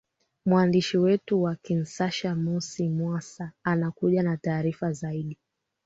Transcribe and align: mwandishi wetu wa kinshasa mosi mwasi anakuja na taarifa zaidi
mwandishi 0.45 0.97
wetu 0.97 1.43
wa 1.43 1.55
kinshasa 1.55 2.35
mosi 2.35 2.89
mwasi 2.89 3.43
anakuja 3.63 4.23
na 4.23 4.37
taarifa 4.37 4.91
zaidi 4.91 5.37